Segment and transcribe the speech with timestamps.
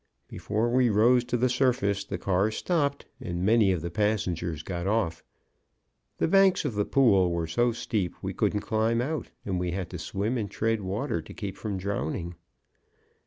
[0.27, 4.87] Before we rose to the surface the car stopped, and many of the passengers got
[4.87, 5.23] off.
[6.17, 9.91] The banks of the pool were so steep we couldn't climb out, and we had
[9.91, 12.33] to swim and tread water to keep from drowning.